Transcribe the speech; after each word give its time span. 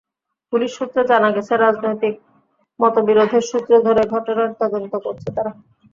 Police 0.53 0.71
সূত্রে 0.77 1.01
জানা 1.07 1.29
গেছে, 1.35 1.53
রাজনৈতিক 1.57 2.13
মতবিরোধের 2.79 3.43
সূত্র 3.49 3.71
ধরে 3.87 4.01
ঘটনার 4.13 4.49
তদন্ত 4.61 4.93
করছে 5.05 5.29
তারা। 5.35 5.51